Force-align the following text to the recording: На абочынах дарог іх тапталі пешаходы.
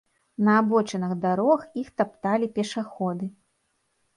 На 0.45 0.53
абочынах 0.61 1.13
дарог 1.27 1.67
іх 1.83 1.91
тапталі 2.03 2.51
пешаходы. 2.57 3.25